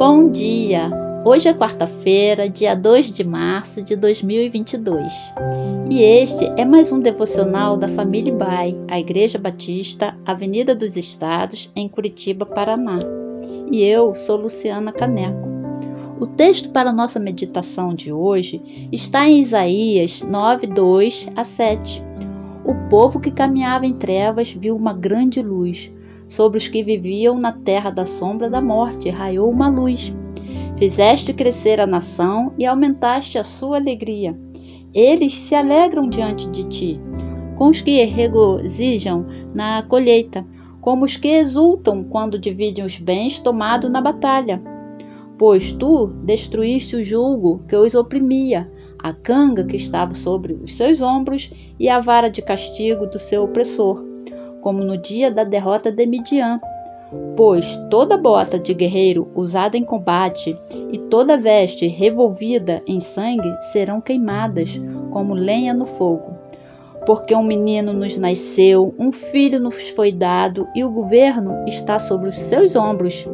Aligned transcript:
Bom 0.00 0.30
dia! 0.30 0.90
Hoje 1.26 1.46
é 1.46 1.52
quarta-feira, 1.52 2.48
dia 2.48 2.74
2 2.74 3.12
de 3.12 3.22
março 3.22 3.82
de 3.82 3.94
2022 3.96 5.12
e 5.90 6.00
este 6.00 6.46
é 6.56 6.64
mais 6.64 6.90
um 6.90 6.98
devocional 6.98 7.76
da 7.76 7.86
Família 7.86 8.34
Bai, 8.34 8.74
a 8.88 8.98
Igreja 8.98 9.36
Batista, 9.38 10.16
Avenida 10.24 10.74
dos 10.74 10.96
Estados, 10.96 11.70
em 11.76 11.86
Curitiba, 11.86 12.46
Paraná. 12.46 13.00
E 13.70 13.82
eu 13.82 14.14
sou 14.14 14.38
Luciana 14.38 14.90
Caneco. 14.90 15.46
O 16.18 16.26
texto 16.26 16.70
para 16.70 16.94
nossa 16.94 17.20
meditação 17.20 17.94
de 17.94 18.10
hoje 18.10 18.88
está 18.90 19.28
em 19.28 19.40
Isaías 19.40 20.22
9, 20.22 20.66
2 20.68 21.28
a 21.36 21.44
7. 21.44 22.02
O 22.64 22.74
povo 22.88 23.20
que 23.20 23.30
caminhava 23.30 23.84
em 23.84 23.92
trevas 23.92 24.50
viu 24.50 24.74
uma 24.74 24.94
grande 24.94 25.42
luz. 25.42 25.92
Sobre 26.30 26.58
os 26.58 26.68
que 26.68 26.84
viviam 26.84 27.40
na 27.40 27.50
terra 27.50 27.90
da 27.90 28.06
sombra 28.06 28.48
da 28.48 28.60
morte 28.60 29.10
raiou 29.10 29.50
uma 29.50 29.68
luz. 29.68 30.14
Fizeste 30.78 31.34
crescer 31.34 31.80
a 31.80 31.88
nação 31.88 32.54
e 32.56 32.64
aumentaste 32.64 33.36
a 33.36 33.42
sua 33.42 33.78
alegria. 33.78 34.38
Eles 34.94 35.34
se 35.34 35.56
alegram 35.56 36.08
diante 36.08 36.48
de 36.48 36.68
ti, 36.68 37.00
com 37.56 37.68
os 37.68 37.80
que 37.80 38.04
regozijam 38.04 39.26
na 39.52 39.82
colheita, 39.82 40.46
como 40.80 41.04
os 41.04 41.16
que 41.16 41.26
exultam 41.26 42.04
quando 42.04 42.38
dividem 42.38 42.84
os 42.84 42.96
bens 42.96 43.40
tomados 43.40 43.90
na 43.90 44.00
batalha. 44.00 44.62
Pois 45.36 45.72
tu 45.72 46.06
destruíste 46.24 46.94
o 46.94 47.04
julgo 47.04 47.64
que 47.68 47.74
os 47.74 47.96
oprimia, 47.96 48.70
a 49.00 49.12
canga 49.12 49.64
que 49.64 49.76
estava 49.76 50.14
sobre 50.14 50.52
os 50.52 50.74
seus 50.74 51.02
ombros 51.02 51.50
e 51.78 51.88
a 51.88 51.98
vara 51.98 52.28
de 52.28 52.40
castigo 52.40 53.06
do 53.06 53.18
seu 53.18 53.42
opressor, 53.42 54.09
como 54.60 54.84
no 54.84 54.96
dia 54.96 55.30
da 55.30 55.44
derrota 55.44 55.90
de 55.90 56.06
Midian 56.06 56.60
pois 57.36 57.76
toda 57.90 58.16
bota 58.16 58.58
de 58.58 58.72
guerreiro 58.72 59.30
usada 59.34 59.76
em 59.76 59.84
combate 59.84 60.56
e 60.92 60.98
toda 60.98 61.36
veste 61.36 61.86
revolvida 61.86 62.82
em 62.86 63.00
sangue 63.00 63.50
serão 63.72 64.00
queimadas 64.00 64.80
como 65.10 65.34
lenha 65.34 65.74
no 65.74 65.86
fogo. 65.86 66.38
Porque 67.06 67.34
um 67.34 67.42
menino 67.42 67.92
nos 67.92 68.16
nasceu, 68.18 68.94
um 68.98 69.10
filho 69.10 69.58
nos 69.58 69.88
foi 69.90 70.12
dado, 70.12 70.68
e 70.76 70.84
o 70.84 70.90
governo 70.90 71.64
está 71.66 71.98
sobre 71.98 72.28
os 72.28 72.38
seus 72.38 72.76
ombros. 72.76 73.26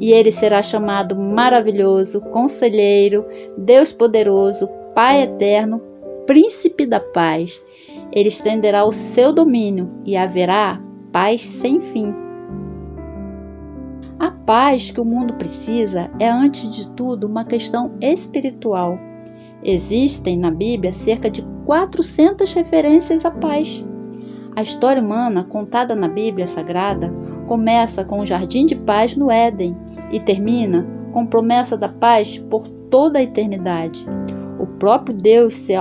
E 0.00 0.10
ele 0.10 0.32
será 0.32 0.62
chamado 0.62 1.14
Maravilhoso, 1.14 2.22
Conselheiro, 2.22 3.26
Deus 3.58 3.92
Poderoso, 3.92 4.66
Pai 4.94 5.22
Eterno, 5.22 5.82
Príncipe 6.26 6.86
da 6.86 6.98
Paz. 6.98 7.62
Ele 8.12 8.28
estenderá 8.28 8.84
o 8.84 8.92
seu 8.92 9.32
domínio 9.32 9.90
e 10.04 10.16
haverá 10.16 10.80
paz 11.12 11.42
sem 11.42 11.78
fim. 11.80 12.12
A 14.18 14.30
paz 14.30 14.90
que 14.90 15.00
o 15.00 15.04
mundo 15.04 15.34
precisa 15.34 16.10
é, 16.18 16.28
antes 16.28 16.68
de 16.68 16.88
tudo, 16.88 17.26
uma 17.26 17.44
questão 17.44 17.92
espiritual. 18.00 18.98
Existem 19.62 20.38
na 20.38 20.50
Bíblia 20.50 20.92
cerca 20.92 21.30
de 21.30 21.42
400 21.64 22.52
referências 22.52 23.24
à 23.24 23.30
paz. 23.30 23.84
A 24.56 24.62
história 24.62 25.00
humana 25.00 25.44
contada 25.44 25.94
na 25.94 26.08
Bíblia 26.08 26.46
Sagrada 26.46 27.12
começa 27.46 28.04
com 28.04 28.20
o 28.20 28.26
jardim 28.26 28.66
de 28.66 28.74
paz 28.74 29.16
no 29.16 29.30
Éden 29.30 29.76
e 30.10 30.18
termina 30.18 30.86
com 31.12 31.24
promessa 31.24 31.76
da 31.76 31.88
paz 31.88 32.38
por 32.38 32.66
toda 32.90 33.20
a 33.20 33.22
eternidade. 33.22 34.04
O 34.58 34.66
próprio 34.66 35.16
Deus 35.16 35.54
se 35.54 35.74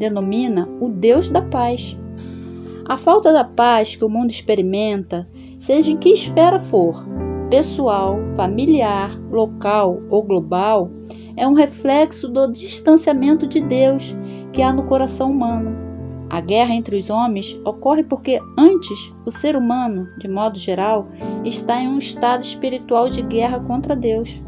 autodenomina 0.00 0.66
o 0.80 0.88
Deus 0.88 1.28
da 1.28 1.42
paz. 1.42 1.96
A 2.88 2.96
falta 2.96 3.32
da 3.32 3.44
paz 3.44 3.94
que 3.94 4.04
o 4.04 4.08
mundo 4.08 4.30
experimenta, 4.30 5.28
seja 5.58 5.90
em 5.90 5.96
que 5.98 6.10
esfera 6.10 6.58
for, 6.58 7.04
pessoal, 7.50 8.18
familiar, 8.34 9.20
local 9.30 10.00
ou 10.08 10.22
global, 10.22 10.90
é 11.36 11.46
um 11.46 11.52
reflexo 11.52 12.28
do 12.28 12.50
distanciamento 12.50 13.46
de 13.46 13.60
Deus 13.60 14.16
que 14.52 14.62
há 14.62 14.72
no 14.72 14.84
coração 14.84 15.30
humano. 15.30 15.78
A 16.30 16.40
guerra 16.40 16.74
entre 16.74 16.96
os 16.96 17.10
homens 17.10 17.60
ocorre 17.64 18.04
porque 18.04 18.40
antes 18.56 19.12
o 19.26 19.30
ser 19.30 19.56
humano, 19.56 20.08
de 20.18 20.28
modo 20.28 20.58
geral, 20.58 21.08
está 21.44 21.80
em 21.82 21.88
um 21.88 21.98
estado 21.98 22.42
espiritual 22.42 23.08
de 23.08 23.20
guerra 23.22 23.60
contra 23.60 23.96
Deus. 23.96 24.40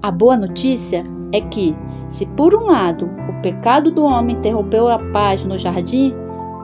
A 0.00 0.10
boa 0.10 0.36
notícia 0.36 1.04
é 1.32 1.40
que, 1.40 1.74
se 2.08 2.26
por 2.26 2.54
um 2.54 2.66
lado 2.66 3.10
pecado 3.44 3.90
do 3.90 4.04
homem 4.04 4.36
interrompeu 4.36 4.88
a 4.88 4.98
paz 5.12 5.44
no 5.44 5.58
jardim, 5.58 6.14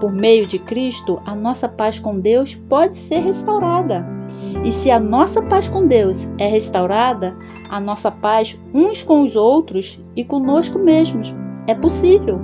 por 0.00 0.10
meio 0.10 0.46
de 0.46 0.58
Cristo, 0.58 1.20
a 1.26 1.34
nossa 1.34 1.68
paz 1.68 1.98
com 1.98 2.18
Deus 2.18 2.54
pode 2.54 2.96
ser 2.96 3.18
restaurada. 3.18 4.02
E 4.64 4.72
se 4.72 4.90
a 4.90 4.98
nossa 4.98 5.42
paz 5.42 5.68
com 5.68 5.86
Deus 5.86 6.26
é 6.38 6.46
restaurada, 6.46 7.36
a 7.68 7.78
nossa 7.78 8.10
paz 8.10 8.58
uns 8.72 9.02
com 9.02 9.22
os 9.22 9.36
outros 9.36 10.02
e 10.16 10.24
conosco 10.24 10.78
mesmos 10.78 11.34
é 11.66 11.74
possível. 11.74 12.40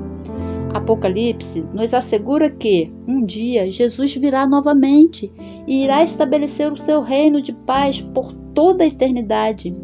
Apocalipse 0.75 1.65
nos 1.73 1.95
assegura 1.95 2.51
que 2.51 2.93
um 3.09 3.25
dia 3.25 3.73
Jesus 3.73 4.15
virá 4.17 4.47
novamente 4.47 5.33
e 5.67 5.83
irá 5.83 6.05
estabelecer 6.05 6.71
o 6.71 6.77
seu 6.77 7.01
reino 7.01 7.41
de 7.41 7.55
paz 7.55 8.03
por 8.03 8.35
toda 8.53 8.85
a 8.85 8.87
eternidade. 8.87 9.75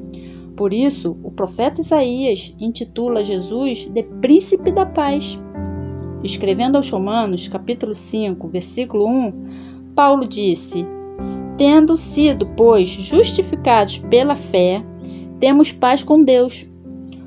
Por 0.57 0.73
isso, 0.73 1.17
o 1.23 1.31
profeta 1.31 1.81
Isaías 1.81 2.55
intitula 2.59 3.25
Jesus 3.25 3.87
de 3.87 4.03
Príncipe 4.03 4.71
da 4.71 4.85
Paz. 4.85 5.39
Escrevendo 6.23 6.77
aos 6.77 6.89
Romanos, 6.91 7.49
capítulo 7.49 7.95
5, 7.95 8.47
versículo 8.49 9.07
1, 9.07 9.93
Paulo 9.95 10.27
disse: 10.27 10.87
Tendo 11.57 11.97
sido, 11.97 12.47
pois, 12.57 12.89
justificados 12.89 13.99
pela 13.99 14.37
fé, 14.37 14.85
temos 15.41 15.73
paz 15.73 16.05
com 16.05 16.23
Deus, 16.23 16.69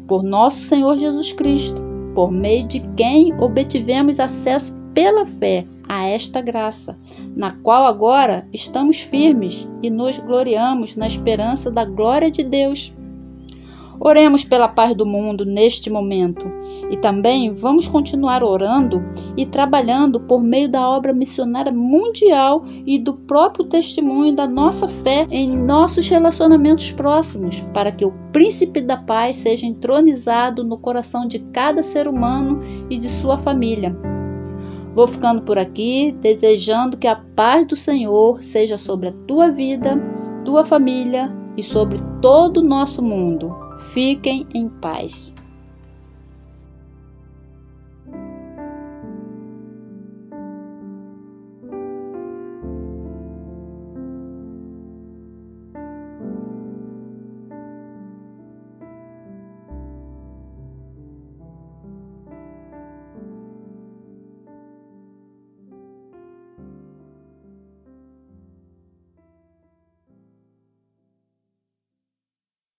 por 0.07 0.23
nosso 0.23 0.61
Senhor 0.63 0.97
Jesus 0.97 1.31
Cristo, 1.31 1.81
por 2.13 2.31
meio 2.31 2.67
de 2.67 2.79
quem 2.95 3.33
obtivemos 3.39 4.19
acesso 4.19 4.73
pela 4.93 5.25
fé 5.25 5.65
a 5.87 6.05
esta 6.07 6.41
graça, 6.41 6.97
na 7.35 7.51
qual 7.51 7.85
agora 7.85 8.47
estamos 8.53 9.01
firmes 9.01 9.67
e 9.83 9.89
nos 9.89 10.17
gloriamos 10.17 10.95
na 10.95 11.05
esperança 11.05 11.69
da 11.69 11.85
glória 11.85 12.31
de 12.31 12.43
Deus. 12.43 12.93
Oremos 13.99 14.43
pela 14.43 14.67
paz 14.67 14.95
do 14.95 15.05
mundo 15.05 15.45
neste 15.45 15.89
momento 15.89 16.45
e 16.89 16.97
também 16.97 17.51
vamos 17.51 17.87
continuar 17.87 18.43
orando 18.43 19.03
e 19.37 19.45
trabalhando 19.45 20.19
por 20.19 20.43
meio 20.43 20.69
da 20.69 20.87
obra 20.87 21.13
missionária 21.13 21.71
mundial 21.71 22.65
e 22.85 22.99
do 22.99 23.13
próprio 23.13 23.65
testemunho 23.65 24.35
da 24.35 24.47
nossa 24.47 24.87
fé 24.87 25.25
em 25.31 25.57
nossos 25.57 26.07
relacionamentos 26.07 26.91
próximos, 26.91 27.59
para 27.73 27.91
que 27.91 28.05
o 28.05 28.13
príncipe 28.31 28.81
da 28.81 28.97
paz 28.97 29.37
seja 29.37 29.65
entronizado 29.65 30.63
no 30.63 30.77
coração 30.77 31.25
de 31.25 31.39
cada 31.39 31.81
ser 31.81 32.07
humano 32.07 32.59
e 32.89 32.97
de 32.97 33.09
sua 33.09 33.37
família. 33.37 33.95
Vou 34.93 35.07
ficando 35.07 35.41
por 35.41 35.57
aqui, 35.57 36.15
desejando 36.21 36.97
que 36.97 37.07
a 37.07 37.17
paz 37.35 37.67
do 37.67 37.75
Senhor 37.75 38.41
seja 38.41 38.77
sobre 38.77 39.09
a 39.09 39.13
tua 39.27 39.51
vida, 39.51 39.99
tua 40.45 40.63
família 40.63 41.29
e 41.57 41.63
sobre 41.63 41.99
todo 42.21 42.57
o 42.57 42.63
nosso 42.63 43.03
mundo. 43.03 43.64
Fiquem 43.93 44.47
em 44.53 44.69
paz. 44.69 45.34